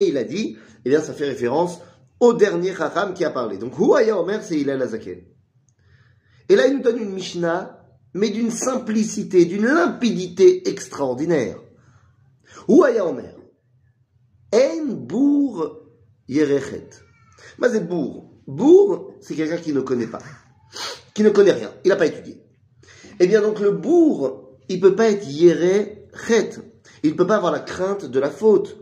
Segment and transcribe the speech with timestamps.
[0.00, 1.80] il a dit, eh bien, ça fait référence
[2.20, 3.58] au dernier Chacham qui a parlé.
[3.58, 5.22] Donc, Huaya Omer, c'est Hillel Azaken.
[6.48, 7.84] Et là, il nous donne une Mishnah,
[8.14, 11.60] mais d'une simplicité, d'une limpidité extraordinaire.
[12.68, 13.34] Huaya Omer.
[14.54, 15.80] En bour
[16.28, 16.88] yerechet.
[17.58, 18.30] Mais c'est bourg.
[18.46, 20.22] Bourg, c'est quelqu'un qui ne connaît pas.
[21.12, 21.70] Qui ne connaît rien.
[21.84, 22.40] Il n'a pas étudié.
[23.20, 26.50] Eh bien, donc, le bourg, il peut pas être yerechet.
[27.02, 28.78] Il ne peut pas avoir la crainte de la faute.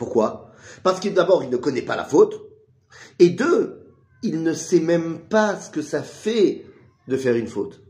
[0.00, 0.50] Pourquoi?
[0.82, 2.40] Parce que d'abord, il ne connaît pas la faute,
[3.18, 3.82] et deux,
[4.22, 6.64] il ne sait même pas ce que ça fait
[7.06, 7.82] de faire une faute.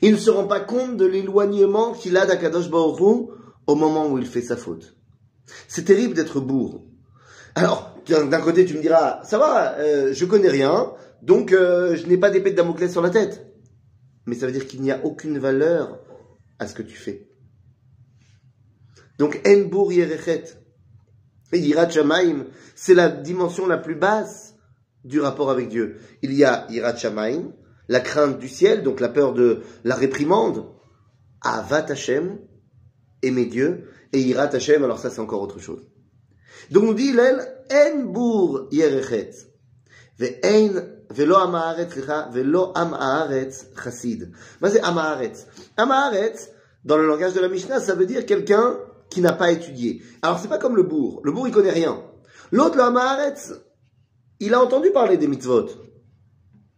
[0.00, 3.26] Il ne se rend pas compte de l'éloignement qu'il a d'Akadosh Baoru
[3.66, 4.96] au moment où il fait sa faute.
[5.68, 6.82] C'est terrible d'être bourre.
[7.54, 12.06] Alors, d'un côté, tu me diras, ça va, euh, je connais rien, donc euh, je
[12.06, 13.46] n'ai pas d'épée de Damoclès sur la tête.
[14.24, 16.00] Mais ça veut dire qu'il n'y a aucune valeur
[16.58, 17.28] à ce que tu fais.
[19.18, 20.44] Donc, En bour yerechet.
[21.52, 22.44] Yirat Shamaim,
[22.74, 24.54] c'est la dimension la plus basse
[25.04, 25.96] du rapport avec Dieu.
[26.22, 27.52] Il y a Yirat Shamaim,
[27.88, 30.66] la crainte du ciel, donc la peur de la réprimande,
[31.40, 32.38] Avat Hashem,
[33.22, 35.88] aimer Dieu, et Yirat Hashem, alors ça c'est encore autre chose.
[36.70, 37.40] Donc nous dit l'el,
[37.70, 39.30] En yerechet,
[40.18, 40.72] ve'en,
[41.10, 41.54] ve'lo am
[42.94, 44.32] haaretz chassid.
[44.60, 45.46] Mais c'est am haaretz.
[45.76, 46.50] Am haaretz,
[46.84, 48.78] dans le langage de la Mishnah, ça veut dire quelqu'un
[49.10, 50.02] qui n'a pas étudié.
[50.22, 51.20] Alors c'est pas comme le bourg.
[51.24, 52.02] Le bourg il connaît rien.
[52.52, 53.34] L'autre, le
[54.40, 55.66] il a entendu parler des mitzvot.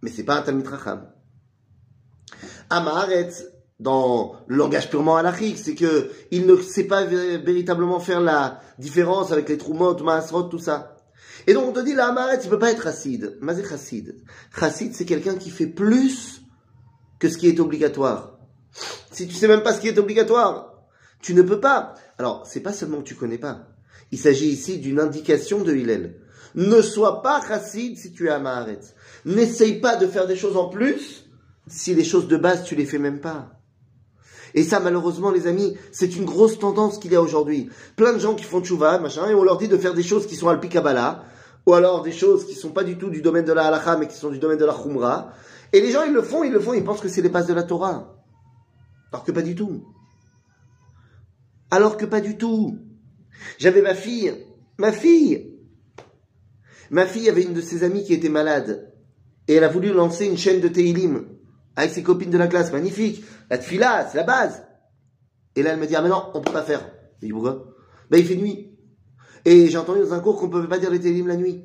[0.02, 1.08] Mais c'est pas un Talmid Racham.
[3.78, 9.32] Dans le langage purement halachique, c'est que il ne sait pas véritablement faire la différence
[9.32, 10.96] avec les Trumot, Maasrot, tout ça.
[11.46, 13.38] Et donc on te dit, le Hamaharetz, il peut pas être chassid.
[13.40, 14.16] Mais chassid.
[14.58, 16.42] Chassid, c'est quelqu'un qui fait plus
[17.18, 18.38] que ce qui est obligatoire.
[19.10, 20.84] Si tu sais même pas ce qui est obligatoire,
[21.22, 21.94] tu ne peux pas.
[22.20, 23.62] Alors, c'est pas seulement que tu connais pas.
[24.12, 26.16] Il s'agit ici d'une indication de Hillel.
[26.54, 28.92] Ne sois pas chassid si tu es à Maharetz.
[29.24, 31.24] N'essaye pas de faire des choses en plus
[31.66, 33.52] si les choses de base tu les fais même pas.
[34.52, 37.70] Et ça, malheureusement, les amis, c'est une grosse tendance qu'il y a aujourd'hui.
[37.96, 40.26] Plein de gens qui font tchouva, machin, et on leur dit de faire des choses
[40.26, 41.24] qui sont al pikabala,
[41.64, 44.08] ou alors des choses qui sont pas du tout du domaine de la halakha, mais
[44.08, 45.32] qui sont du domaine de la khumra.
[45.72, 47.46] Et les gens, ils le font, ils le font, ils pensent que c'est les bases
[47.46, 48.14] de la Torah.
[49.10, 49.86] Alors que pas du tout.
[51.70, 52.78] Alors que pas du tout.
[53.58, 54.34] J'avais ma fille,
[54.78, 55.58] ma fille.
[56.90, 58.92] Ma fille avait une de ses amies qui était malade.
[59.46, 61.26] Et elle a voulu lancer une chaîne de Teilim
[61.76, 62.72] avec ses copines de la classe.
[62.72, 63.24] Magnifique.
[63.48, 64.64] La tfila, c'est la base.
[65.56, 66.88] Et là, elle me dit, ah mais non, on peut pas faire.
[67.20, 67.66] Je dis, pourquoi?
[68.10, 68.76] Ben, il fait nuit.
[69.44, 71.64] Et j'ai entendu dans un cours qu'on ne pouvait pas dire les Teilim la nuit.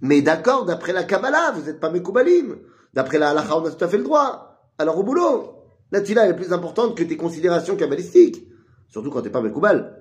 [0.00, 2.58] Mais d'accord, d'après la Kabbalah, vous n'êtes pas Mekoubalim.
[2.94, 4.72] D'après la Halakha, on a tout à fait le droit.
[4.78, 5.57] Alors au boulot.
[5.90, 8.46] La tfila est plus importante que tes considérations kabbalistiques.
[8.88, 9.98] Surtout quand t'es pas Mekoubal.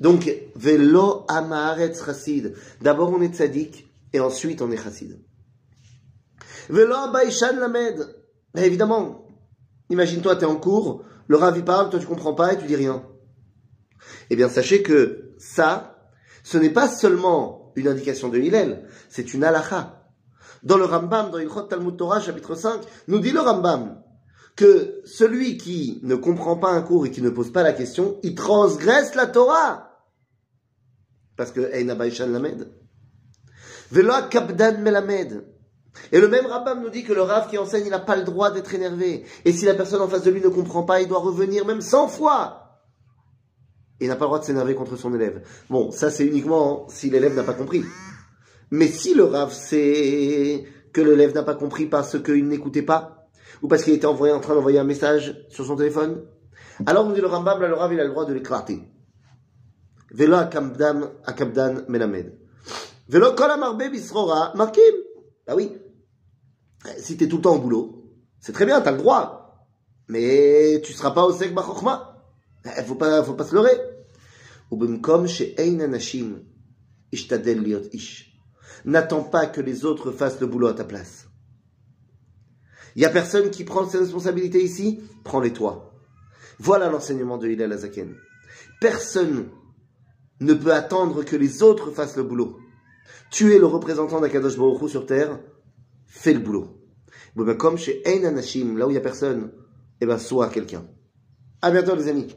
[0.00, 2.54] Donc, velo amaretz chassid.
[2.80, 5.20] D'abord on est tzaddik, et ensuite on est chassid.
[6.68, 8.06] Velo abaishan lamed.
[8.54, 9.26] Mais évidemment,
[9.88, 12.76] imagine-toi, t'es en cours, le rav il parle, toi tu comprends pas et tu dis
[12.76, 13.04] rien.
[14.30, 16.10] Eh bien, sachez que ça,
[16.42, 20.08] ce n'est pas seulement une indication de Hillel, c'est une halakha.
[20.62, 24.02] Dans le Rambam, dans Ilchot Talmud Torah, chapitre 5, nous dit le Rambam,
[24.56, 28.18] que celui qui ne comprend pas un cours et qui ne pose pas la question,
[28.22, 29.88] il transgresse la Torah.
[31.36, 32.68] Parce que Eina Baishan Lamed.
[33.90, 35.44] Velo Kabdan Melamed.
[36.10, 38.24] Et le même Rabbam nous dit que le Rav qui enseigne, il n'a pas le
[38.24, 39.24] droit d'être énervé.
[39.44, 41.80] Et si la personne en face de lui ne comprend pas, il doit revenir même
[41.80, 42.80] 100 fois.
[44.00, 45.42] Il n'a pas le droit de s'énerver contre son élève.
[45.68, 47.84] Bon, ça c'est uniquement si l'élève n'a pas compris.
[48.70, 53.21] Mais si le Rav sait que l'élève n'a pas compris parce qu'il n'écoutait pas,
[53.60, 56.24] ou parce qu'il était envoyé, en train d'envoyer un message sur son téléphone.
[56.86, 58.82] Alors, nous dit le Rambam, le Rav, il a le droit de l'éclater.
[60.12, 62.38] Velo akabdan, akabdan melamed.
[63.08, 64.94] Velo kol amarbe bisrora markim.
[65.46, 65.72] Bah oui.
[66.98, 68.10] Si t'es tout le temps au boulot,
[68.40, 69.66] c'est très bien, t'as le droit.
[70.08, 72.22] Mais tu seras pas au sec bachokma.
[72.64, 73.80] Eh, faut pas, faut pas se leurrer.
[75.58, 76.42] Anashim.
[77.12, 78.38] Ishtadel liot ish.
[78.84, 81.26] N'attends pas que les autres fassent le boulot à ta place.
[82.96, 85.00] Il y a personne qui prend ses responsabilités ici?
[85.24, 85.92] Prends-les toi.
[86.58, 88.14] Voilà l'enseignement de Hillel Azaken.
[88.80, 89.48] Personne
[90.40, 92.58] ne peut attendre que les autres fassent le boulot.
[93.30, 95.40] Tu es le représentant d'Akadosh Baruch sur terre,
[96.06, 96.82] fais le boulot.
[97.34, 99.52] Bon, ben, comme chez Ein Anashim, là où il n'y a personne,
[100.00, 100.86] eh ben, sois quelqu'un.
[101.62, 102.34] À bientôt les amis.